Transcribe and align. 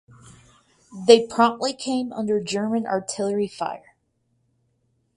They 1.05 1.27
promptly 1.27 1.73
came 1.73 2.11
under 2.11 2.41
German 2.43 2.87
artillery 2.87 3.47
fire. 3.47 3.95